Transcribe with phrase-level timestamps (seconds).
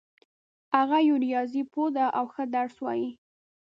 [0.75, 3.09] هغه یو ریاضي پوه ده او ښه درس وایي